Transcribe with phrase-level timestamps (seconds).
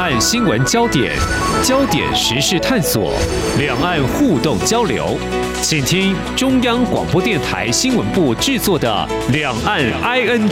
[0.00, 1.14] 岸新闻焦点，
[1.62, 3.12] 焦点时事探索，
[3.58, 5.18] 两岸互动交流，
[5.60, 10.48] 请听中央广播电台新闻部制作的《两岸 ING》。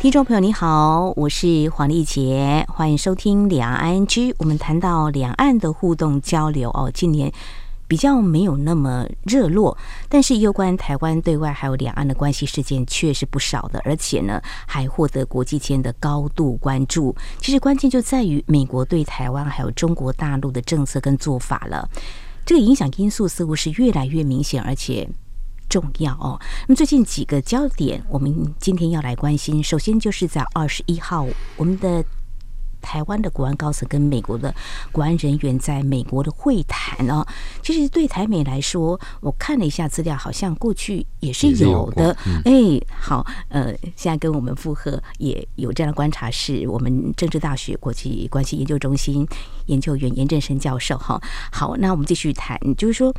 [0.00, 4.06] 听众朋友你好，我是黄丽杰，欢迎收听《两岸 ING》。
[4.38, 7.32] 我们谈到两岸的互动交流哦，今年。
[7.88, 9.76] 比较没有那么热络，
[10.08, 17.14] 但是有关台湾对外还有两岸的关系事件却是不少的，而且呢还获得国际间的高度关注。
[17.38, 21.88] 其实关键就在于美国对台湾还有中国大陆的政策跟做法了，
[22.44, 25.08] 这个影响因素似乎是越来越明显而且
[25.68, 26.40] 重要哦。
[26.66, 32.04] 那么最近几个焦点，我们今天要来关心，首先就是在二十一号，我们的。
[32.86, 34.54] 台湾的国安高层跟美国的
[34.92, 37.26] 国安人员在美国的会谈哦，
[37.60, 42.16] 其实对台美来说，我看了一下资料，好像过去也是有的。
[42.44, 49.26] 哎，好，呃，现在跟我们附和也有这样的观察，是我们政治大学国际关系研究中心
[49.66, 50.96] 研究员严正声教授。
[50.96, 53.12] 哈，好，那我们继续谈，就是说。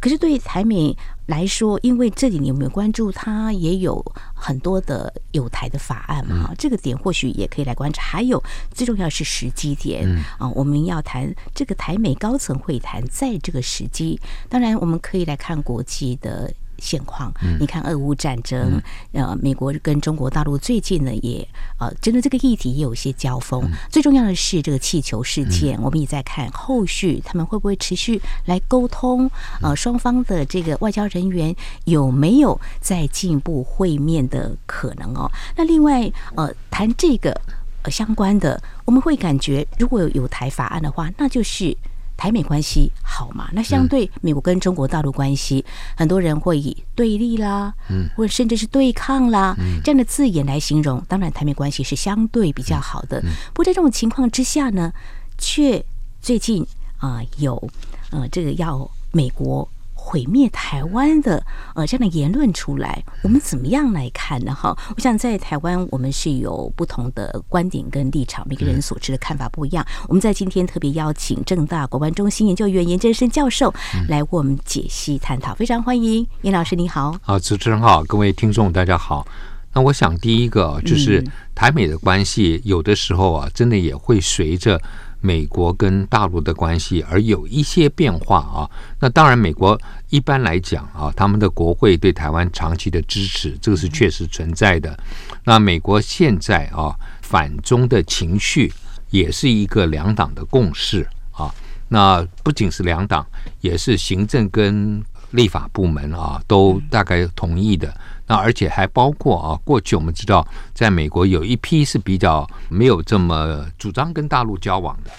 [0.00, 4.04] 可是对台美来说，因为这里你有没有关注，它也有
[4.34, 8.02] 很多的有台的法案嘛，嗯、这个点或许也可以来观察。
[8.02, 16.52] 还有最重要是时机点、嗯、啊，我们要谈这个台美高层会谈，在这个时机，当然我们可以来看国际的。
[16.82, 21.46] 现况，你看俄乌战争，呃，美国跟中国大陆最近呢也
[21.78, 23.62] 呃，针对这个议题也有一些交锋。
[23.88, 29.30] 最重要的是这个气球事件，我们也在看后续他们会不会持续来沟通，
[29.62, 35.30] 呃，双方的这个外交人员有没有再进一步会面的可能哦？
[35.56, 37.40] 那另外呃，谈这个
[37.86, 41.76] 相关的，我们会感觉如果有友台法案的话，那就是。
[42.16, 43.48] 台美关系好嘛？
[43.52, 51.02] 那相对美国跟中国大陆关系，嗯、很多人会以对立啦，嗯，或者甚至是对抗啦、嗯、这样的字眼来形容。
[51.08, 53.18] 当然，台美关系是相对比较好的。
[53.20, 54.92] 嗯嗯、不过在这种情况之下呢，
[55.38, 55.84] 却
[56.20, 56.62] 最近
[56.98, 57.70] 啊、呃、有
[58.10, 59.68] 呃这个要美国。
[60.04, 61.42] 毁灭台湾的
[61.76, 64.52] 呃这样的言论出来，我们怎么样来看呢？
[64.52, 69.86] 哈，我想在台湾我们是有不同的观点跟立场，每个人所持的看法不一样。
[70.08, 73.72] 我们在今天特别邀请正大国关中心研究员严振声教授
[74.08, 77.16] 来为我们解析探讨，非常欢迎严老师，你好。
[77.22, 79.24] 好，主持人好，各位听众大家好。
[79.72, 81.24] 那我想第一个就是
[81.54, 84.82] 台美的关系，有的时候啊，真的也会随着。
[85.22, 88.68] 美国跟大陆的关系而有一些变化啊，
[88.98, 94.98] 那当然，美国一般来讲啊，他们的国会对台湾长期的支持，这个是确实存在的。
[95.44, 98.72] 那美国现在啊，反中的情绪
[99.10, 101.54] 也是一个两党的共识啊。
[101.88, 103.24] 那不仅是两党，
[103.60, 105.00] 也是行政跟
[105.30, 107.94] 立法部门啊，都大概同意的。
[108.32, 115.10] 那而且还包括啊，过去我们知道，在美国有一批是比较没有这么主张跟大陆交往的，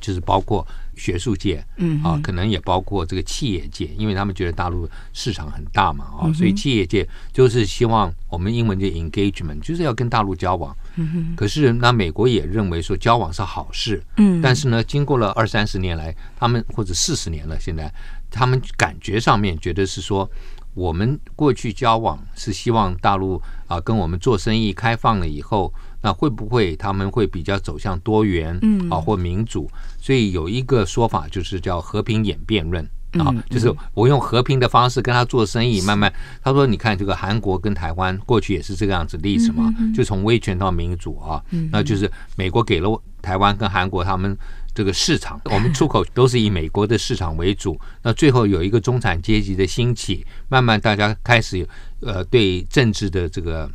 [0.00, 0.66] 就是包括
[0.96, 10.76] 学术界，嗯啊，可能也包括这个企业界，因为他们觉得大陆市场很大嘛，啊，所以企业界就是希望我们英文叫 engagement，就是要跟大陆交往。
[11.36, 17.88] 可是那美国也认为说交往是好事，嗯，但是呢，经过了二三十年来，他们或者四十年了，现在
[18.32, 20.28] 他们感觉上面觉得是说。
[20.74, 28.58] 我们过去交往是希望大陆啊跟我们做生意开放了以后，那会不会他们会比较走向多元
[28.90, 29.70] 啊或民主？
[29.98, 32.82] 所以有一个说法就是叫和平演变论
[33.12, 36.10] 啊，就是我用和平的方式跟他做生意，慢慢
[36.42, 42.88] 他说你看这个韩国跟台湾过去也是这个样子历史嘛，就从威权到民主啊，那就是美国给了
[43.22, 44.36] 台湾跟韩国他们。
[44.74, 47.78] 这个市场， 我们出口都是以美国的市场为主。
[48.00, 51.68] 那最后有一个中产阶级的兴起，慢慢大家开始
[52.00, 53.70] 呃对政治的这个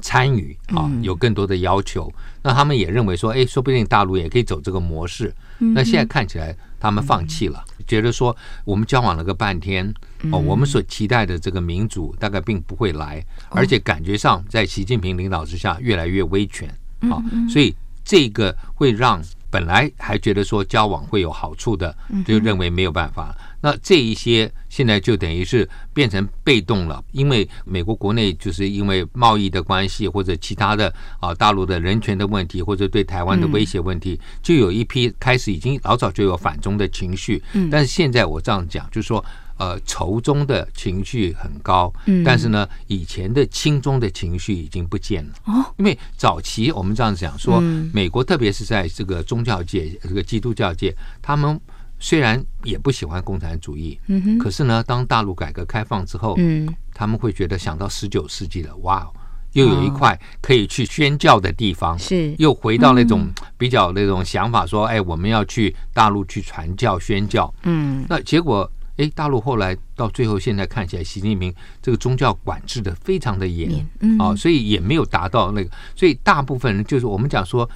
[0.00, 2.10] 参与啊有更多的要求。
[2.42, 5.30] 那他们也认为说，哎，说不定大陆也可以走这个模式。
[5.58, 8.34] 那现在看起来他们放弃了，觉得说
[8.64, 9.86] 我们交往了个半天
[10.32, 16.66] 哦，我们所期待的这个民主大概并不会来，而且感觉上在习近平领导之下越来越威权
[17.00, 17.20] 啊，
[17.50, 17.76] 所以
[18.06, 19.20] 这个会让。
[19.48, 23.34] 本来还觉得说交往会有好处的，就认为没有办法。
[23.62, 37.42] 那这一些现在就等于是变成被动了，因为美国国内就是因为贸易的关系或者其他的啊大陆的人权的问题或者对台湾的威胁问题，就有一批开始已经老早就有反中的情绪。
[37.70, 39.24] 但是现在我这样讲，就是说。
[39.58, 45.32] 呃，仇中的情绪很高，嗯，但是呢，以前的亲中的情绪已经不见了。
[45.46, 47.60] 哦，因为早期我们这样子讲说，
[47.92, 51.58] 美国特别是在这个宗教界，这个基督教界，他们
[51.98, 59.10] 虽然也不喜欢共产主义，嗯哼，可是呢，当大陆改革开放之后，嗯，他们会觉得想到十九世纪了，哇，
[59.52, 62.34] 又有一块可以去宣教的地方，是。
[62.38, 63.26] 又回到那种
[63.56, 67.52] 比较那种想法，说，哎，我们要去大陆去传教宣教。
[67.62, 77.68] 嗯，那结果，哎，大陆后来到最后，现在看起来，习近平这个宗教管制的非常的严，嗯，啊，所以也没有达到那个，所以大部分人就是我们讲说。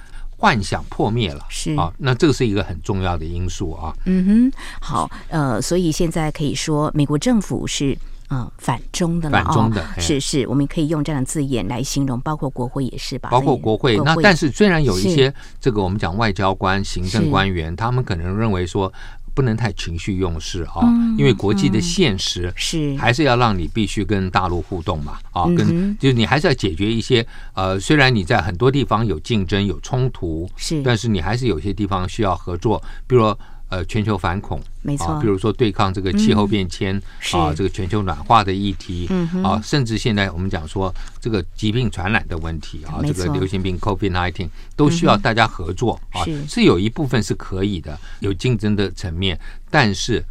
[0.43, 3.95] 幻想破灭了，是啊，那这个是一个很重要的因素啊。
[4.05, 4.51] 嗯哼，
[4.81, 7.95] 好，呃，所以现在可以说，美国政府是
[8.31, 13.29] 嗯反中的了，反中的，哦、是是，我们可以用这样的字眼来形容，包括国会也是吧？
[13.29, 18.91] 包括国会，那但是虽然有一些这个我们讲外交官、行政官员，他们可能认为说。
[19.33, 20.81] 不能太情绪用事啊，
[21.17, 22.95] 因为国际的现实是。
[22.97, 33.37] 还是要让你必须跟大陆互动嘛啊，跟就是你还是要解决一些呃，虽然你在很多地方有竞争有冲突是，但是你还是有些地方需要合作，比如说。
[33.71, 36.95] 呃，全球反恐，没错，比如说对抗这个气候变迁、
[37.33, 49.39] 嗯、啊，这个全球暖化的议题、嗯、啊，甚至现在我们讲说这个疾病传染的问题啊，这个流行病 COVID-19 都需要大家合作、嗯、啊，是，是有一部分是可以的，有竞争的层面，
[49.71, 50.23] 但是。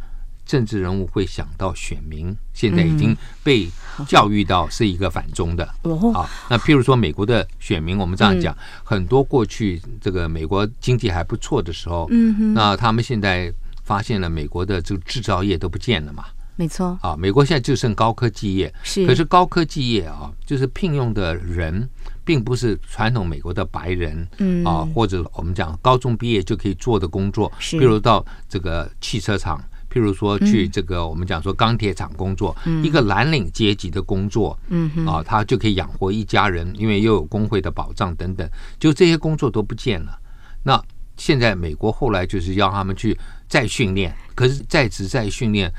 [0.43, 3.69] 政治人物会想到选民现在已经被
[4.07, 6.29] 教育到是一个反中的、嗯、啊。
[6.49, 13.53] 那譬如说美国的选民，我们这样讲，嗯、很多过去这个美国经济还不错的时候，嗯，那他们现在
[13.83, 16.25] 发现了美国的这个制造业都不见了嘛？
[16.55, 19.05] 没错啊，美国现在就剩高科技业，是。
[19.07, 21.89] 可是高科技业啊，就是聘用的人
[22.23, 27.79] 并不是传统美国的白人，嗯啊，或者我们讲高中毕业就可以做的工作，是。
[27.79, 29.61] 比如到这个汽车厂。
[29.91, 34.57] 譬如说去这个我们讲说钢铁厂工作，一个蓝领阶级的工作，
[35.05, 38.49] 啊，他就可以养活一家人，因为又有工会的保障等等，
[38.79, 40.17] 就这些工作都不见了。
[40.63, 40.81] 那
[41.17, 43.17] 现在美国后来就是要他们去
[43.49, 45.69] 再训练，可是在职再训练，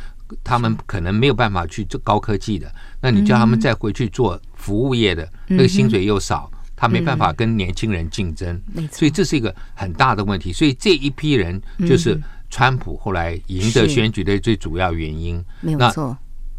[0.44, 2.70] 他们可能没有办法去做高科技的。
[3.00, 8.60] 那你叫他们再回去做服务业的，那个薪水又少，他没办法跟年轻人竞争，
[8.90, 10.52] 所以这是一个很大的问题。
[10.52, 12.20] 所以这一批人就是。
[12.52, 16.14] 川普后来赢得选举的最主要原因，没有错。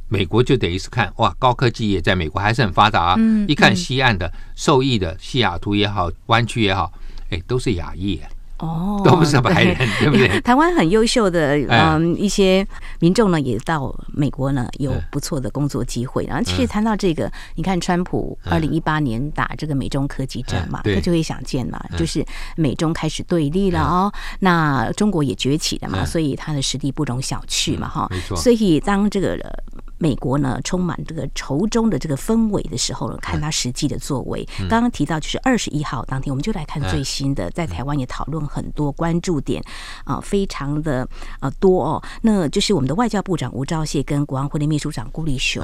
[0.09, 3.15] 美国就等于是看哇，高科技业在美国还是很发达啊。
[3.47, 6.91] 一看西岸的受益的西雅图也好，湾区也好，
[7.29, 8.19] 哎，都是亚裔。
[8.63, 10.39] 哦，都不是白人，对不对？
[10.39, 12.65] 台湾很优秀的，嗯，一些
[12.99, 16.25] 民众呢，也到美国呢有不错的工作机会。
[16.25, 22.25] 然后，其实谈到这个，你看川普二零一八年打这个美中科技战嘛，他就会想见嘛，就是
[22.55, 28.09] 美中开始对立了哦，那中国也崛起了嘛，所以他的实力不容小觑嘛，哈。
[28.35, 29.37] 所以当这个。
[30.03, 34.45] 美国呢，充满这个仇中的这个氛围的时候呢，看他实际的作为。
[34.69, 39.63] 刚刚提到就是二十一号当天，我们就来看最新的，在台湾也讨论很多关注点
[40.03, 41.07] 啊，非常的
[41.39, 42.03] 啊多哦。
[42.21, 45.63] 那就是我们的外交部长吴钊燮跟国安会的秘书长顾立雄，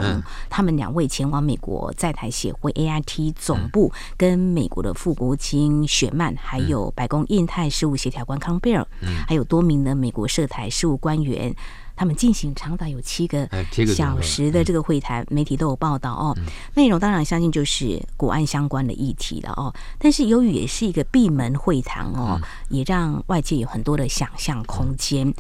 [0.50, 8.88] 他们两位前往美国在台协会 AIT 总部，跟美国的副国务卿雪曼，还有白宫印太事务协调官康贝尔，
[9.27, 11.53] 还有多名的美国涉台事务官员。
[12.00, 13.46] 他们进行长达有七个
[13.94, 16.34] 小时的这个会谈，媒体都有报道哦。
[16.74, 19.75] 内容当然相信就是国安相关的议题了哦。
[19.98, 25.34] 但是由于也是一个闭门会谈哦，也让外界有很多的想象空间。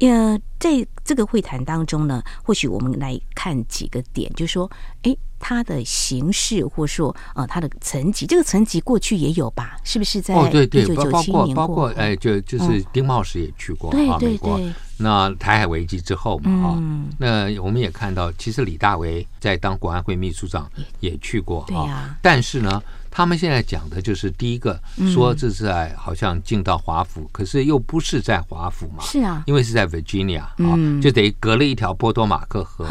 [0.00, 4.70] 呃，在这个会谈当中呢，或许我们来看几个点，就是说，
[5.02, 5.16] 哎。
[5.46, 9.76] 它的形式，或者说呃，它的层级，这个层级过去也有吧？
[9.84, 14.58] 是不是在一九九七年包括哎，就就是丁茂时也去过啊，美国。
[14.96, 16.80] 那台海危机之后嘛，啊，
[17.18, 20.66] 那我们也看到，其实李大为在当国安会秘书长
[21.00, 22.16] 也去过啊。
[22.22, 22.82] 但是呢。
[23.16, 24.76] 他们现在讲的就是第一个
[25.12, 29.04] 说这是在好像进到华府，可是又不是在华府嘛？
[29.04, 32.84] 是啊，因为是在 Virginia 啊，就等于隔了一条波多马克河。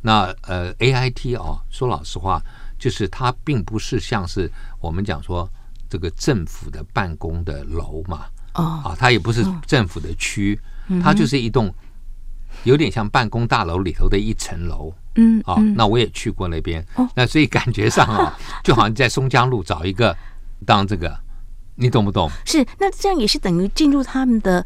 [0.00, 2.40] 那呃，AIT 哦，说老实话，
[2.78, 5.50] 就是它并不是像是我们讲说
[5.90, 8.26] 这个政府的办公的楼嘛。
[8.54, 10.56] 哦，啊，它也不是政府的区，
[11.02, 11.74] 它就是一栋
[12.62, 14.94] 有点像办公大楼里头的一层楼。
[15.16, 20.16] 嗯，啊，那我也去过那边，那所以感觉上啊， 就好像在松江路找一个
[20.64, 21.18] 当这个，
[21.74, 22.30] 你懂不懂？
[22.44, 24.64] 是，那这样也是等于进入他们的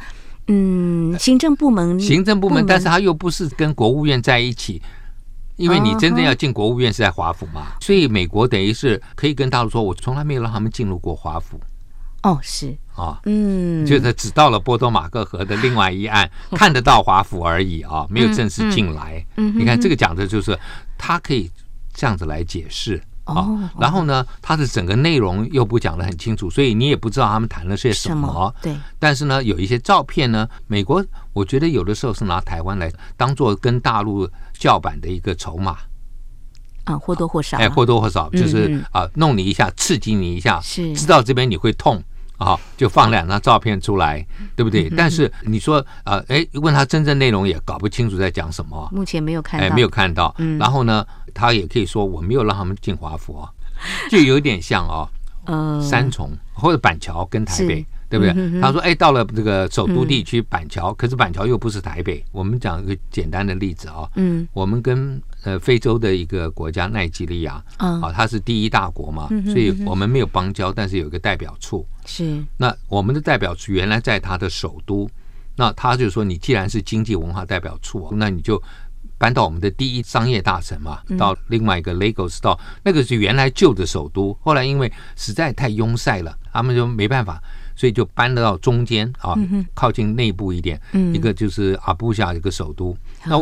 [0.49, 4.83] 嗯行政部门，行政部门，但是他又不是跟国务院在一起，
[5.57, 11.61] 因为你真正要进国务院是在华府嘛，所以美国等于是可以跟大陆说，我从来没有让他们进入过华府。
[12.23, 19.25] 哦，是啊，嗯，就是只到了波多马克河的另外一岸， 看得到华府而已啊，没有正式进来。
[19.37, 20.59] 嗯，你看这个讲的就是
[20.99, 21.51] 他可以
[21.95, 23.49] 这样子来解释啊，
[23.79, 28.55] 然后呢，他的整个内容又不讲得很清楚，所以你也不知道他们谈了些什么。
[28.61, 35.79] 对，但是呢，有一些照片呢，美国我觉得有的时候是拿台湾来当做跟大陆叫板的一个筹码。
[36.85, 38.85] 啊，或多或少，哎，或多或少就是嗯嗯。
[38.91, 40.93] 啊，弄你一下，刺激你一下，是。
[40.95, 42.03] 知道这边你会痛
[42.41, 44.89] 啊，就放两张照片出来，对不对？
[44.89, 50.35] 嗯但是你说啊，哎，问他真正内容也搞不清楚在讲什么，目前没有看到，哎，没有看到。
[50.39, 53.49] 嗯然后呢，他也可以说我没有让他们进华府啊，
[54.11, 55.09] 就有点像哦，
[55.45, 57.87] 呃，三重或者板桥跟台北。
[58.11, 58.61] 对不对？
[58.61, 62.21] 他说：“哎，到了这个首都地区板桥，可是板桥又不是台北。
[62.33, 71.87] 我们讲一个简单的例子啊，嗯我们跟呃非洲的一个国家奈及利亚嗯啊，它是第一大国嘛嗯哼，所以我们没有邦交，但是有一个代表处。
[72.07, 75.09] 是那我们的代表处原来在它的首都，
[75.57, 78.61] 那他就说，你既然是经济文化代表处，那你就
[79.19, 87.43] 搬到我们的第一商业大城嘛，到另外一个 Lagos，到那个是原来旧的首都，后来因为实在太拥塞了，他们就没办法。”
[87.77, 89.35] 所以就搬到中间啊，
[89.73, 90.79] 靠近内部一点，
[91.15, 92.95] 一个就是阿布夏一个首都。
[93.25, 93.39] 那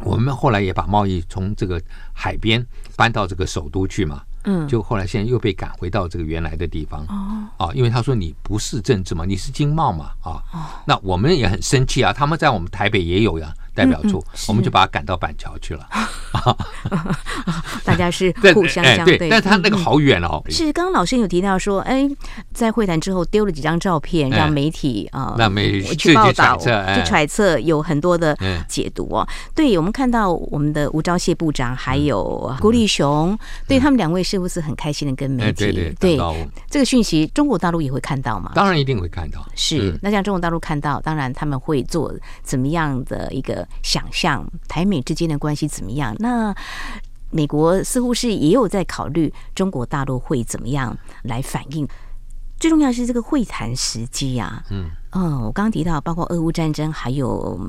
[0.00, 1.80] 我们后来也把贸易从这个
[2.12, 2.64] 海边
[2.96, 4.22] 搬到这个首都去嘛。
[4.48, 7.04] 嗯，就后来现在又被赶回到这个原来的地方。
[7.58, 10.40] 哦，啊，因为他说你不是政治嘛，你是经贸嘛，啊，
[10.86, 12.12] 那我们也很生气啊。
[12.12, 15.86] 他们在我们台北也有呀代表处，我们就把他赶到板桥去了。
[17.84, 20.42] 大家是 互相相对，但他那个好远哦。
[20.48, 22.08] 是，刚刚老师有提到说，哎，
[22.52, 29.26] 在会谈之后丢了几张照片，让媒体啊，让媒体去报道、去揣测，有很多的解读哦。
[29.54, 35.94] 对，我们看到我们的吴钊燮部长还有郭立雄，对他们两位是不是很开心的跟媒体？
[36.00, 36.18] 对，
[36.70, 38.52] 这个讯息中国大陆也会看到吗？
[38.54, 39.46] 当然一定会看到。
[39.54, 46.14] 是，那像中国大陆看到，当然他们会做怎么样的一个想象，台美之间的关系怎么样？
[46.18, 46.54] 那。
[47.28, 51.86] 美国似乎是也有在考虑中国大陆会怎么样来反应，
[52.56, 54.62] 最重要是这个会谈时机啊。
[54.70, 57.60] 嗯，哦，我刚刚提到包括俄乌战争，还有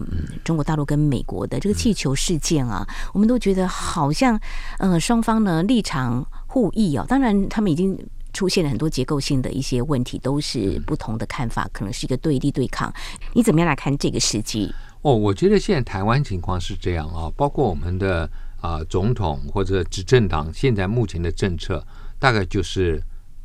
[0.44, 4.40] 中国大陆跟美国的这个气球事件啊，我们都觉得好像
[4.78, 7.04] 呃双方呢立场互异哦。
[7.10, 7.98] 当然，他们已经
[8.34, 12.94] 出现了很多结构性的一些问题，都是不同的看法，可能是一个对立对抗。
[13.34, 14.72] 你怎么样来看这个时机？
[15.02, 18.30] 哦，我觉得现在台湾情况是这样啊，包括我们的。
[18.60, 21.86] 啊，总统或者执政党现在目前的政策
[22.18, 23.00] 大概就是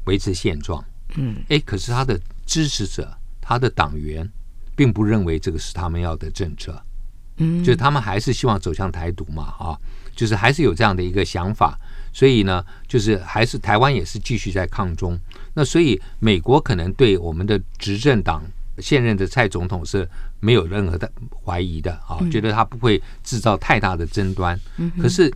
[0.06, 0.82] 维持现状。
[1.16, 4.26] 嗯，哎，可是他的支持者、他的党员
[4.75, 6.82] 并不认为这个是他们要的政策。
[7.37, 9.78] 嗯，就是他们还是希望走向台独嘛，啊，
[10.16, 11.78] 就是还是有这样的一个想法。
[12.11, 15.16] 所以呢，就是还是台湾也是继续在抗中。
[15.52, 18.42] 那所以美国可能对我们的执政党。
[18.79, 20.09] 现任的蔡总统是
[20.41, 21.11] 没有任何的
[21.45, 24.59] 怀疑的啊，觉得他不会制造太大的争端。
[25.00, 25.31] 可是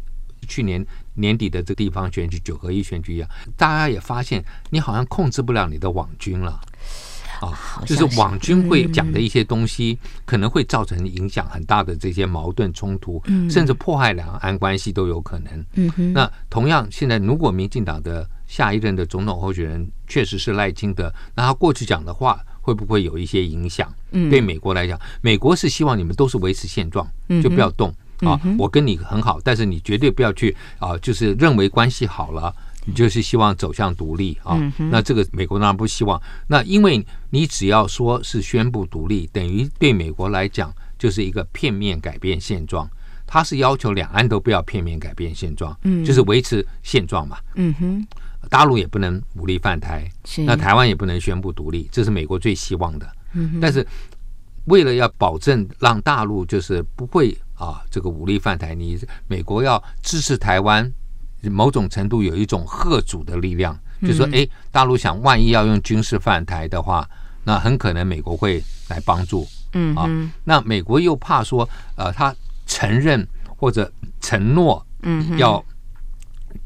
[0.48, 6.60] 去年年底的这个地方选举，九合一选举一样，大家也发现你好像控制不了你的网军了
[7.40, 16.12] 啊，就是网军会讲的一些东西，可能会造成影响很大的这些矛盾冲突，甚至破坏两岸关系都有可能。
[16.14, 22.40] 那同样，现在如果民进党的下一任的总统候选人确实是赖清德，那他过去讲的话。
[22.66, 23.88] 会不会有一些影响？
[24.10, 27.06] 对美国来讲，美国是希望你们都是维持现状，
[27.40, 28.40] 就不要动啊。
[28.58, 32.52] 我跟你很好，但是你绝对不要去啊，就是认为关系好了，
[32.84, 34.58] 你就是希望走向独立啊。
[34.90, 36.20] 那这个美国当然不希望。
[36.48, 42.90] 那因为你只要说是宣布独立，等于对美国来讲就是一个片面改变现状。
[43.28, 47.38] 他是要求两岸都不要片面改变现状，就是维持现状嘛。
[47.54, 48.06] 嗯哼。
[48.48, 50.10] 大陆也不能武力犯台，
[50.46, 53.06] 那台湾也不能宣布独立，这是美国最希望的。
[53.60, 53.86] 但是
[54.64, 58.98] 为了要保证让大陆就是不会啊这个武力犯台，你
[59.28, 60.90] 美国要支持台湾，
[61.42, 67.08] 某种程度有一种贺主的力量，就说哎，大陆想万一要用军事犯台的话，
[67.44, 69.46] 那很可能美国会来帮助。
[69.72, 70.08] 嗯啊，
[70.44, 72.34] 那美国又怕说呃，他
[72.66, 73.26] 承认
[73.56, 75.64] 或者承诺，嗯，要。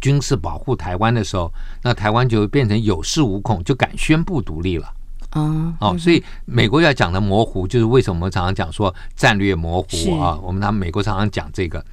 [0.00, 1.52] 军事保护台湾的时候，
[1.82, 4.92] 那台湾就变成有恃无恐，就敢宣布独立了。
[5.32, 10.36] 哦，哦，所以美国要讲的模糊，就是为什么我们常常讲说战略模糊啊？
[10.42, 11.84] 我们他们美国常常讲这个，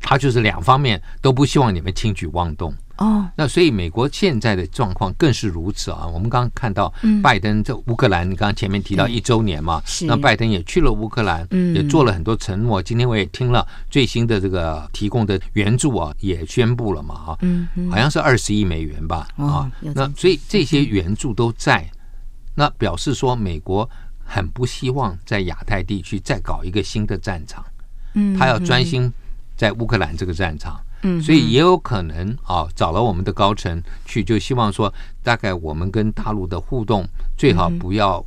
[0.00, 2.74] 他就是两方面都不希望你们轻举妄动。
[2.98, 6.06] 哦，那所以美国现在的状况更是如此啊！
[6.06, 12.82] 我们刚刚看到拜登在乌克兰，你刚刚前面提到一周年嘛，那拜登也去了乌克兰，也做了很多承诺。
[12.82, 17.38] 今天我也听了最新的这个提供的援助啊，也宣布了嘛，啊，
[17.90, 21.90] 好像是二十亿美元吧，啊，那所以这些援助都在，
[22.54, 23.88] 那表示说美国
[24.22, 27.64] 很不希望在亚太地区再搞一个新的战场，
[28.14, 29.12] 嗯，他要专心
[29.56, 30.80] 在乌克兰这个战场。
[31.02, 34.92] 嗯，所以也有可能啊，找了我们的高层去，就希望说，
[35.22, 37.06] 大概我们跟大陆的互动
[37.36, 38.24] 最好不要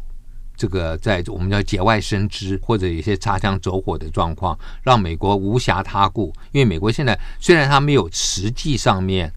[0.57, 6.33] 这个在我们叫节外生枝，或者有些擦枪走火的状况，让美国无暇他顾。
[6.51, 9.31] 因为美国现在虽然他没有实际上面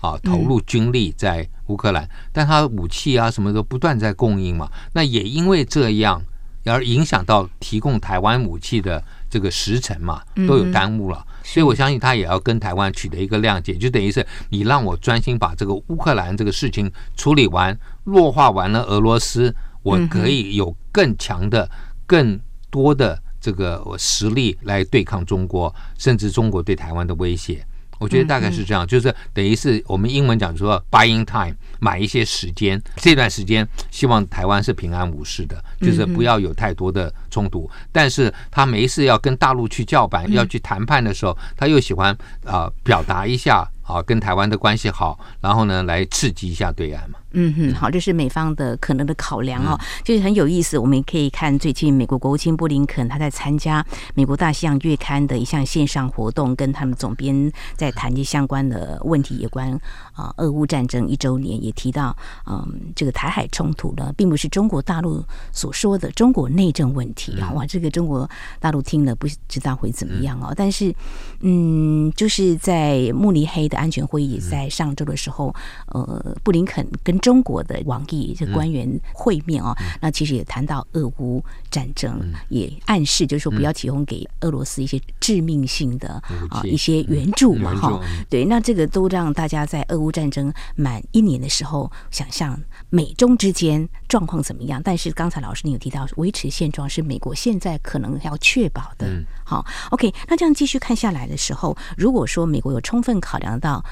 [0.00, 4.70] 啊投入军力在乌克兰，但他武器啊什么都不断在供应嘛。
[4.92, 6.22] 那也因为这样
[6.64, 11.26] 而影响到提供台湾武器的这个时程嘛，都有耽误了。
[11.42, 19.54] 所以我相信他也要跟台湾取得一个谅解，就等于是你让我专心把这个乌克兰这个事情处理完，弱化完了俄罗斯。
[19.82, 21.70] 我可以有更强的、
[22.06, 22.40] 更
[22.70, 27.62] 多的这个实力来对抗中国，甚至中国对台湾的威胁。
[27.98, 32.80] 我觉得大概是这样，就是等于是我们英文讲说 buying time，买一些时间。
[32.96, 37.70] 这段时间希望台湾是平安无事的，就是不要有太多的冲突。
[37.92, 47.18] 但是他没事要跟大陆去叫板，要去谈判的时候，他又喜欢啊表达一下啊跟台湾的关系好，然后呢来刺激一下对岸嘛。
[47.36, 50.78] 嗯哼，好，这是美方的可能的考量哦，就是很有意思。
[50.78, 59.68] 我们也可以看最近美国国务卿布林肯他在参加美国大西洋月刊的一项线上活动，跟他们总编在谈及相关的问题，有关
[60.12, 67.50] 啊俄乌战争一周年，也提到嗯这个台海冲突呢，并不是中国大陆所说的中国内政问题啊。
[67.54, 70.54] 哇，这个中国大陆听了不知道会怎么样哦。
[70.56, 70.94] 但是
[71.40, 75.54] 嗯，就是在慕尼黑的安全会议在上周的时候，
[75.88, 88.00] 呃，布林肯跟中国的王毅这官员会面啊，那其实也谈到俄乌战争，也暗示就是说不要提供给俄罗斯一些致命性的啊一些援助嘛哈。
[88.30, 92.58] 对，那这个都让大家在俄乌战争满一年的时候，想象
[92.90, 94.80] 美中之间状况怎么样。
[94.84, 99.06] 但是刚才老师你有提到，维持现状是美国现在可能要确保的。
[99.44, 103.84] 好，OK，那这样继续看下来的时候，如果说美国有充分考量到。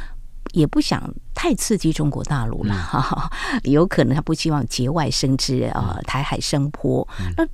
[0.53, 7.09] 也不想太刺激中国大陆了，哈、嗯，有可能他不希望节外生枝啊，台海升波。
[7.39, 7.47] 那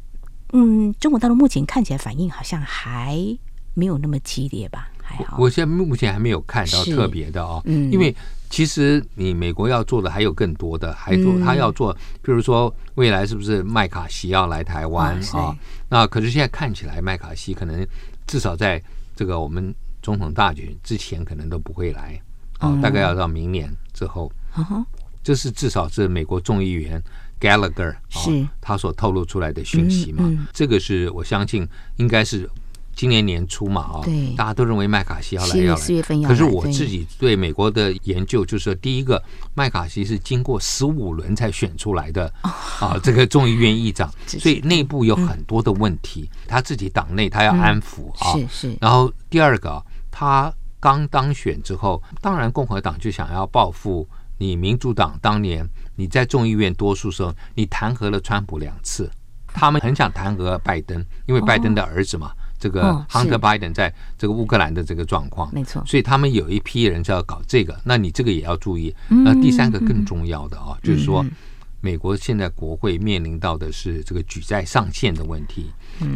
[0.53, 3.17] 嗯，中国大陆目前看起来反应好像还
[3.75, 4.89] 没有那么激烈吧？
[5.01, 8.13] 还好，我现在目前还没有看到特别的哦，嗯，因为
[8.51, 15.55] 其实你美国要做的还有更多的，还做他要做，比如说未来是不是麦卡锡要来台湾啊？
[15.89, 17.87] 那可是现在看起来麦卡锡可能
[18.27, 18.83] 至少在
[19.15, 19.73] 这个我们
[20.09, 22.19] 总统大选之前可能都不会来。
[22.61, 24.83] 哦，大概要到明年之后，嗯、
[25.23, 27.03] 这是至少是美国众议员
[27.39, 30.25] Gallagher 是、哦、他所透露出来的讯息嘛？
[30.51, 32.49] 这个是我相信应该是
[32.97, 33.83] 今年年初嘛？
[33.83, 34.03] 啊、
[34.35, 36.27] 大家都认为麦卡锡要来要来。
[36.27, 39.23] 可是我自己对美国的研究就是说，第一个，
[39.55, 48.33] 麦卡锡是经过十五轮才选出来的、哦、啊，这个众议院议长， 所以内部有很多的问题，嗯、他自己党内他要安抚、嗯、啊。
[48.33, 48.77] 是是。
[48.81, 49.81] 然后第二个，
[50.19, 50.53] 他。
[50.81, 59.11] 刚当选之后，当然共和党就想要报复你民主党当年你在众议院多数时候，你弹劾了川普两次，
[59.49, 68.95] 他们很想弹劾拜登，因为拜登的儿子嘛，这个 Hunter Biden 在这个乌克兰的这个状况，没错，所以他们有一批人就要搞这个，那你这个也要注意。
[69.09, 71.27] 那第三个更重要的啊，就是说。
[71.81, 75.71] 美国现在国会面临到的是这个举债上限的问题。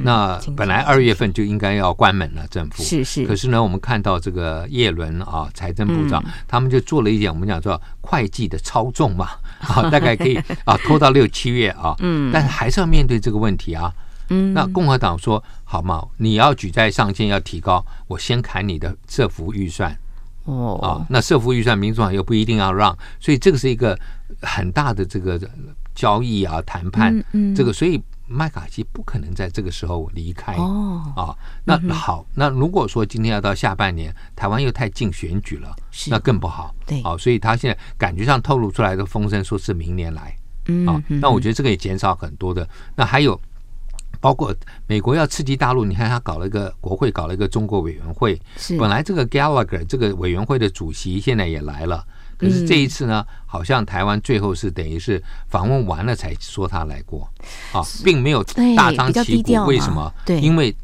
[0.05, 3.27] 那本来二月份就应该要关门了，政府是是。
[3.27, 11.97] 可是呢，我们看到这个叶伦啊，财政部长他们就做了一点我们讲叫会计的操纵嘛， 啊，大概可以啊拖到六七月啊。
[11.99, 12.31] 嗯。
[12.33, 13.93] 但是还是要面对这个问题啊。
[14.29, 14.55] 嗯。
[14.55, 19.97] 那共和党说好嘛，你要举债上限要提高，我先砍你的社福预算。
[20.45, 20.79] 哦。
[20.81, 23.99] 啊，那社福预算民主党又不一定要让，所以这个是一个。
[24.41, 25.41] 很大的这个
[25.95, 31.37] 交易啊，谈判，嗯嗯、这个所以麦卡锡不可能在这个时候离开哦啊。
[31.65, 36.75] 那好，那如果说今天要到下半年，台湾又太近选举了，是那更不好。
[36.87, 40.35] 对啊，所以他现在感觉上透露出来的风声说是明年来
[40.87, 41.03] 啊。
[41.09, 42.67] 那我觉得这个也减少很多的。
[42.97, 43.39] 那还有
[44.19, 44.55] 包括
[44.87, 52.03] 美国要刺激大陆，你看他搞了一个国会，搞了一个中国委员会，是本来这个 Gallagher 这个委员会的主席现在也来了。
[52.43, 57.31] 可是这一次呢，好像台湾最后是等于是访问完了才说他来过，
[57.71, 58.43] 啊，并没有
[58.77, 59.65] 大张旗鼓。
[59.67, 60.13] 为什么？
[60.27, 60.75] 对，因为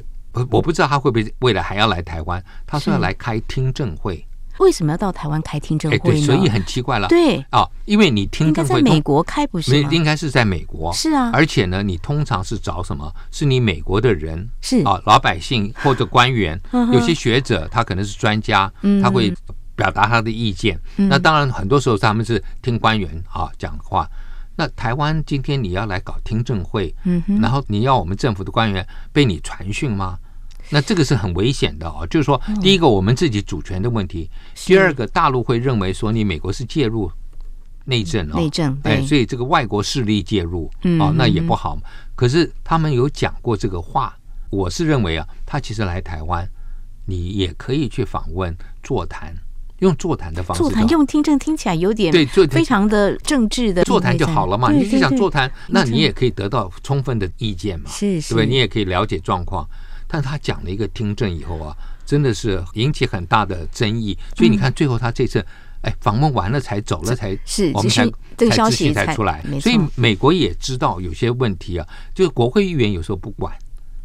[0.51, 2.41] 我不知道他会不会未来还要来台湾。
[2.65, 4.25] 他说要来开听证会。
[4.61, 6.03] 为什么要到台湾开听证会呢？
[6.05, 7.09] 对，所以很奇怪了。
[7.09, 9.89] 对啊，因为你听证会在美国开不是吗？
[9.91, 10.93] 应该是在美国。
[10.93, 13.13] 是啊，而且呢，你通常是找什么？
[13.33, 16.61] 是你美国的人是啊，老百姓或者官员，
[16.93, 19.35] 有些学者他可能是专家，他会。
[19.79, 24.11] 表达他的意见，那当然很多时候他们是听官员啊讲话。
[24.57, 26.93] 那台湾今天你要来搞听证会，
[27.41, 30.19] 然后你要我们政府的官员被你传讯吗？
[30.71, 32.05] 那这个是很危险的哦。
[32.11, 37.09] 就是说，第一个我们自己主权的问题，第二个大陆会认为说你美国是介入
[37.85, 41.79] 内政哦，内政，哎，所以这个外国势力介入啊，那也不好。
[42.17, 44.13] 可是他们有讲过这个话，
[44.51, 46.45] 我是认为啊，他其实来台湾，
[47.07, 49.33] 你也可以去访问座谈。
[49.81, 54.73] 用座谈的方式，座谈用听证听起来有点对，非常的政治的座谈就好了嘛。
[54.73, 58.47] 你就想座谈，那你也可以得到充分的意见嘛，是是，对？
[58.47, 59.69] 你也可以了解状况。
[60.07, 64.17] 但他讲了一个听证以后啊，真的是引起很大的争议。
[64.35, 65.45] 所以你看，最后他这次
[65.83, 69.45] 哎访问完了才走了，才是我们才这个消息才出来。
[69.61, 73.55] 所以美国也知道有些问题啊，就是国会议员有时候不管，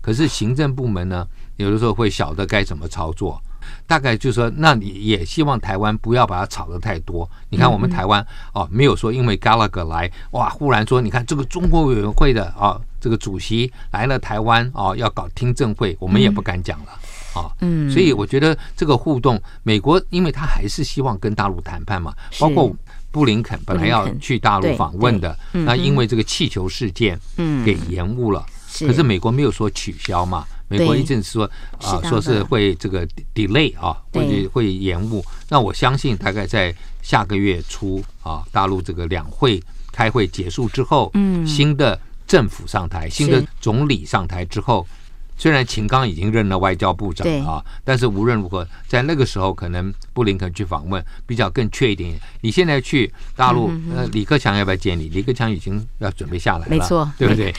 [0.01, 3.41] 可是行政部门呢，有的时候会晓得该怎么操作。
[3.86, 7.30] 大概就是说，那你也希望台湾不要把它炒得太多。
[7.49, 16.91] 你看，我们台湾哦，没有说因为 Gallagher 来哇，忽然说你看这个中国委员会的啊，这个主席来了台湾哦，要搞听证会，我们也不敢讲了
[17.34, 17.52] 啊。
[17.62, 22.73] 嗯，所以我觉得这个互动，美国因为他还是希望跟大陆谈判嘛，包括
[23.12, 28.43] 布林肯本来要去大陆访问的，那因为这个气球事件，嗯，给延误了。
[28.80, 30.45] 可是美国没有说取消嘛。
[30.77, 35.23] 美国一直说啊，说是会这个 delay 啊，会会延误。
[35.49, 44.88] 那我相信大概在下个月初啊，大陆这个两会开会结束之后，嗯，新的政府上台，新的总理上台之后。
[45.37, 52.13] 虽然秦刚已经任了外交部长啊，但是无论如何，在那个时候，可能布林肯去访问比较更确一点。
[52.41, 55.09] 你现在去大陆，呃，李克强要不要见你？
[55.09, 57.53] 李克强已经要准备下来了，没错，对不对？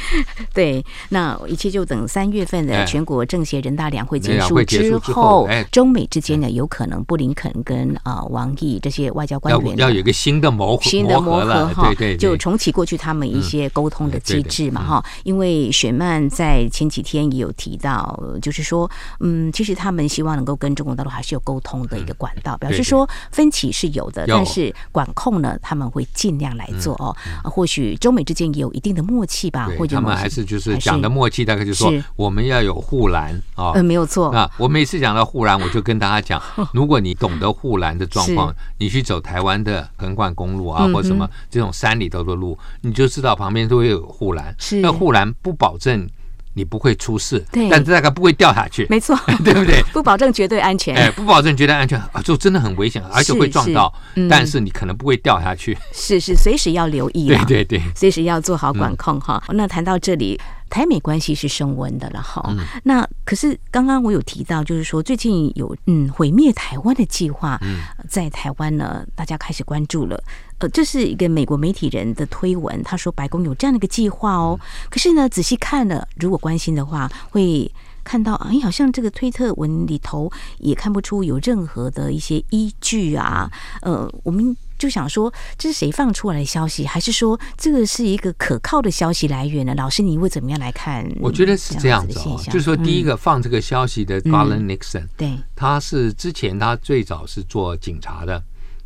[0.54, 15.04] 对， 那一切就等三月份的全国政协人大两会结束之后，中美之间呢，有可能布林肯跟啊王毅这些外交官员要有一个新的磨合，新的磨合哈，对对，就重启过去他们一些沟通的机制嘛哈。
[15.24, 17.63] 因为雪曼在前几天也有提。
[17.64, 27.16] 提到就是说，嗯，其实他们希望能够跟中国大陆还是有沟通的一个管道，表示说分歧是有的，但是管控呢，他们会尽量来做哦。
[27.48, 34.28] 或许中美之间也有一定的默契吧，或者他们还是就是讲的默契，大概就是说我们要有护栏啊，嗯，没有错。
[34.30, 34.50] 啊。
[34.58, 36.42] 我每次讲到护栏，我就跟大家讲，
[36.74, 44.80] 如果你懂得护栏的状况，你去走台湾的横贯公路啊，或什么这种山里头的路，你就知道旁边都会有护栏，是。
[44.80, 46.06] 那护栏不保证。
[46.54, 49.82] 你不会出事，对，但大概不会掉下去，没错， 对不对？
[49.92, 53.92] 不保证绝对安全，哎，不保证绝对安全啊，就真的很危险，而且会撞到，
[54.30, 59.42] 但是你可能不会掉下去，是是，随时要留意，对对对，随时要做好管控哈。
[59.50, 60.40] 那谈到这里。
[60.74, 67.60] 台美关系是升温的了哈，嗯、那可是刚刚我有提到，就是说最近有嗯毁灭台湾的计划，
[68.08, 70.20] 在台湾呢，大家开始关注了。
[70.58, 74.58] 呃，这是一个美国媒体人的推文，他说白宫有这样的一个计划哦。
[74.90, 77.70] 可是呢，仔细看了，如果关心的话，会
[78.02, 83.48] 看到哎，好像这个推特文里头也看不出有任何的一些依据啊。
[83.82, 84.56] 呃，我们。
[84.84, 89.74] 就想说，这是谁放出来的消息，还是说这个是一个可靠的消息来源呢？
[89.74, 91.10] 老师，你会怎么样来看？
[91.20, 98.42] 我觉得是这样子哦，就是说，第一个放这个消息的 Garland Nixon，对，他是之前他最早是做警察的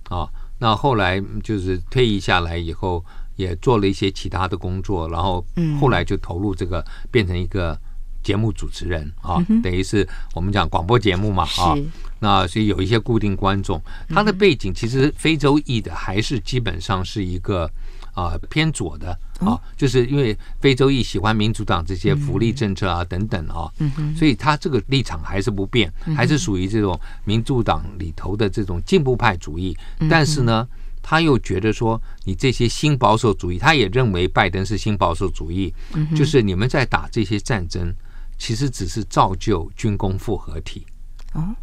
[0.08, 0.28] 啊，
[0.60, 5.44] 那后来就是退役下来以后，也做了一些其他的工作，然后
[5.80, 7.76] 后来就投入这个，变成一个。
[8.22, 11.74] 节目主持人啊，等于是我们讲广播节目嘛啊，
[12.20, 13.80] 那所以有一些固定观众。
[14.08, 17.70] 他的背景其实非洲裔的，还是基本上是一个
[18.12, 23.70] 啊偏左的啊，就是因为非洲裔喜欢民主党这些福利政策啊等等啊，
[24.16, 29.74] 所以他这个立场还是不变，还是属于这种民主党里头的这种进步派主义。
[30.10, 30.66] 但是呢，
[31.00, 35.72] 他又觉得说，你这些新保守主义，他也认为拜登是新保守主义，
[36.14, 37.94] 就是你们在打这些战争。
[38.38, 40.86] 其实只是造就军工复合体，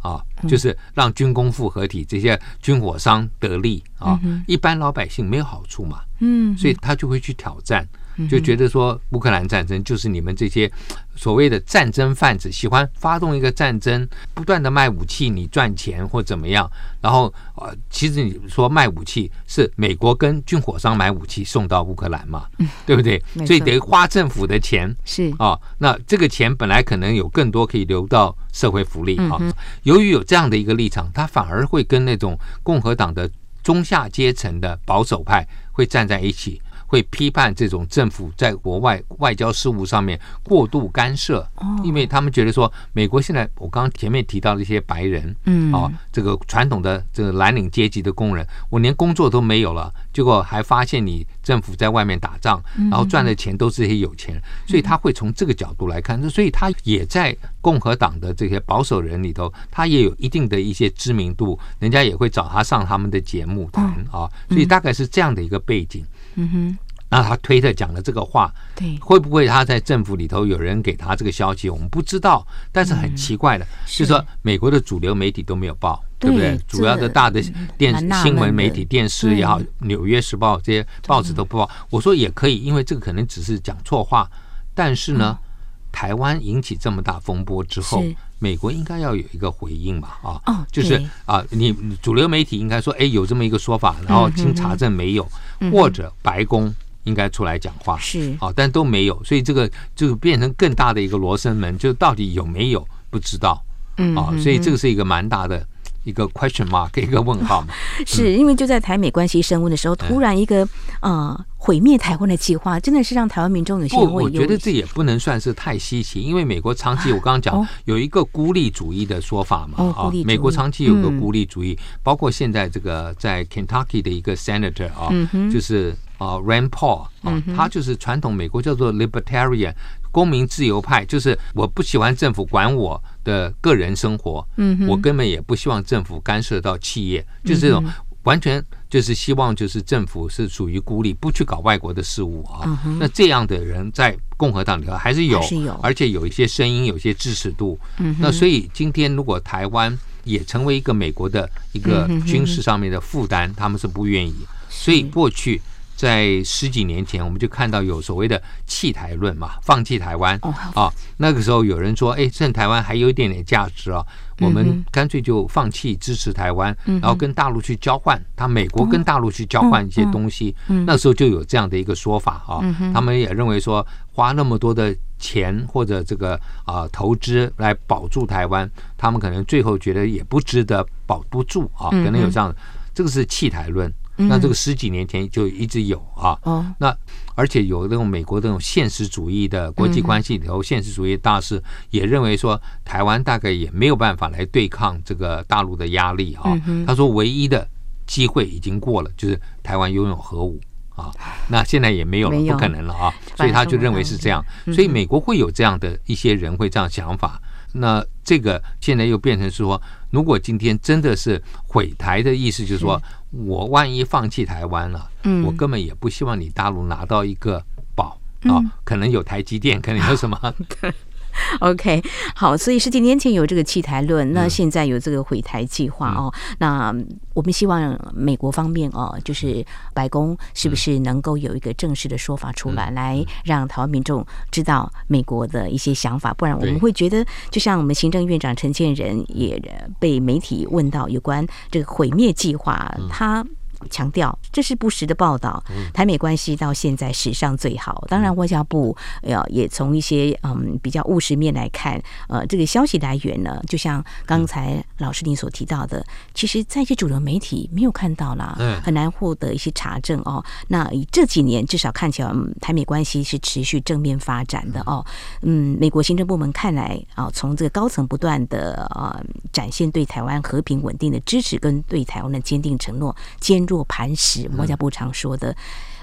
[0.02, 7.86] 啊，就是让军工复合体这些军火商得利啊，一般老百姓没有好处嘛，嗯，所以他就会去挑战。
[8.28, 10.70] 就觉得说乌克兰战争就是你们这些
[11.14, 16.70] 所谓的战争贩子喜欢发动一个战争，不断的卖武器，你赚钱或怎么样？
[17.00, 22.46] 然后呃，其实你说卖武器是美国跟军火商买武器送到乌克兰嘛，
[22.86, 23.22] 对不对？
[23.46, 25.58] 所以得花政府的钱是啊。
[25.78, 29.38] 那这个钱本来可能有更多可以流到社会福利啊。
[29.82, 33.30] 由于有这样的一个立场，他反而会跟那种共和党的
[33.62, 36.60] 中下阶层的保守派会站在一起。
[36.86, 41.46] 会批判这种政府在国外外交事务上面过度干涉，
[41.82, 66.04] 因为他们觉得说，美国现在我刚刚前面提到的一些白人，嗯，啊，这个传统的这个蓝领阶级的工人，我连工作都没有了，结果还发现你政府在外面打仗，然后赚的钱都是这些有钱人，所以他会从这个角度来看，所以他也在共和党的这些保守人里头，他也有一定的一些知名度，人家也会找他上他们的节目谈啊，所以大概是这样的一个背景。
[66.36, 71.68] 嗯哼，那他推特讲的这个话，对，会不会他在政府里头有人给他这个消息？
[71.68, 72.46] 我们不知道。
[72.72, 76.58] 但是很奇怪的，嗯、就是说美国的主流媒体都没有报，对，对不对？
[76.68, 77.42] 主要的大的
[77.78, 81.68] 电新闻媒体、电视也好，《纽约时报》这些报纸都不报。
[81.90, 84.28] 我说也可以，因为这个可能只是讲错话。
[84.74, 85.48] 但是呢，嗯、
[85.90, 88.04] 台湾引起这么大风波之后，
[88.38, 90.18] 美国应该要有一个回应吧？
[90.22, 95.26] 啊，哦、就是啊，你主流媒体应该说，哎，有这么一个说法，然后经查证没有。
[95.60, 96.72] 嗯或者白宫
[97.04, 97.98] 应该出来讲话。
[97.98, 98.36] 是。
[98.40, 103.64] 啊，但都没有，所以这个就变成更大的一个罗生门，就到底有没有不知道，
[103.96, 105.66] 嗯啊，所以这个是一个蛮大的
[106.06, 107.74] 一个 question mark 一个问号嘛。
[108.06, 110.66] 是因为就在台美关系升温的时候，突然一个
[111.00, 125.12] 呃毁灭台湾的计划，真的是让台湾民众有些不，我觉得这也不能算是太稀奇，因为美国长期我刚刚讲有一个孤立主义的说法嘛啊，美国长期有个孤立主义，包括现在这个在 Kentucky 的一个 senator 啊，
[125.52, 125.94] 就是。
[126.18, 129.74] 啊，Rand Paul 啊，他就是传统美国叫做 Libertarian
[130.16, 137.84] 公民自由派，就是我不喜欢政府管我的个人生活，嗯，我根本也不希望政府干涉到企业，就是这种
[138.22, 142.80] 完全就是希望就是政府是属于孤立，不去搞外国的事务啊。
[142.98, 145.38] 那这样的人在共和党里头还是有，
[145.82, 147.78] 而且有一些声音，有一些支持度。
[148.18, 154.34] 那所以今天如果台湾也成为一个美国的一个军事上面的负担，他们是不愿意。
[154.70, 155.60] 所以过去。
[155.96, 160.38] 在十几年前，我们就看到有所谓的弃台论嘛，放弃台湾
[160.74, 160.92] 啊。
[161.16, 164.04] 那个时候有人说，哎，趁台湾还有一点点价值啊，
[164.40, 170.54] 我们干脆就放弃支持台湾，然后跟大陆去交换，他美国跟大陆去交换一些东西。
[170.84, 172.60] 那时候就有这样的一个说法啊。
[172.92, 182.56] 他们也认为说，花那么多的钱或者这个啊投资来保住台湾，他们可能最后觉得也不值得保不住啊，可能有这样的，
[182.92, 183.90] 这个是弃台论。
[184.16, 186.38] 那这个十几年前就一直有啊，
[186.78, 186.96] 那
[187.34, 196.58] 而且有那种美国这种现实主义的国际关系里头，现实主义大师也认为说，台湾大概也没有办法来对抗这个大陆的压力啊。
[196.86, 197.68] 他说，唯一的
[198.06, 200.60] 机会已经过了，就是台湾拥有核武。
[200.96, 201.12] 啊，
[201.48, 203.12] 那现在也没有了，不可能了啊。
[203.36, 207.38] 所以他就认为是这样，所以美国会有这样的一些人会这样想法。
[207.78, 215.10] 那这个现在又变成是说，如果今天真的是毁台的意思，就是说我万一放弃台湾了，
[215.44, 217.62] 我根本也不希望你大陆拿到一个
[217.94, 220.38] 宝啊，可能有台积电，可能有什么。
[221.60, 222.02] OK，
[222.34, 226.32] 好，所以十几年前有这个弃台论，那现在有这个毁台计划哦。
[226.34, 226.94] 嗯、那
[227.34, 239.60] 我们希望美国方面哦，就是白宫是不是能够有一个正式的说法出来，嗯、来让台湾民众知道美国的一些想法，不然我们会觉得，就像我们行政院长陈建仁也
[239.98, 243.44] 被媒体问到有关这个毁灭计划，他。
[243.86, 245.62] 强调这是不实的报道。
[245.92, 248.04] 台美关系到现在史上最好。
[248.08, 260.44] 当然，外交部呃也从一些嗯比较务实面来看，呃，这个消息来源呢，就像刚才老师您所提到的，其实在一些主流媒体没有看到啦，很难获得一些查证哦。
[260.68, 265.04] 那以这几年至少看起来，嗯台美关系是持续正面发展的哦。
[265.42, 269.20] 嗯，美国行政部门看来啊，从这个高层不断的呃
[269.52, 275.54] 展现对台湾和平稳定的支持跟对台湾的坚定承诺，坚若磐石，外交部常说的，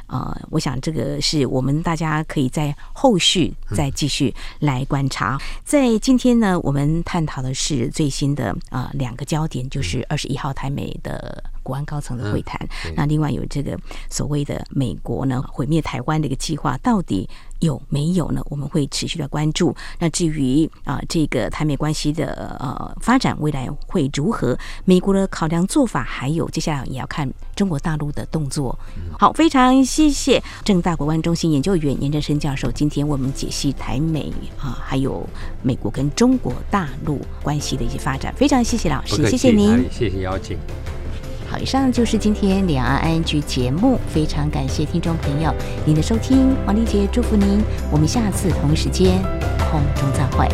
[0.08, 5.40] 呃，我想这个是我们大家可以在后续再继续来观察。
[5.64, 11.44] 在今天呢，我们探讨的是最新的啊两个焦点，就是二十一号台美的。
[11.64, 13.78] 国安高层的会谈，嗯、那另外有这个
[14.10, 17.28] 所谓的美国呢毁灭台湾的一个计划，到底
[17.60, 18.42] 有没有呢？
[18.50, 19.76] 我们会持续的关注。
[19.98, 24.58] 那至于啊、呃，这个台美关系的呃发展未来会如何？
[24.84, 28.78] 美国的考量做法，还有接下来也要看中国大陆的动作。
[28.98, 35.26] 嗯、好，非常谢谢正大国安中心研究员严正生教授今天为我们解析台美啊，还有
[35.62, 38.34] 美国跟中国大陆关系的一些发展。
[38.36, 40.58] 非常谢谢老师，谢谢您，谢谢邀请。
[41.54, 45.54] 好，以上就是今天两岸 ING 节目，非常感谢听众朋友
[45.86, 47.62] 您的收听，王丽杰祝福您，
[47.92, 49.22] 我们下次同一时间
[49.70, 50.50] 空中再会。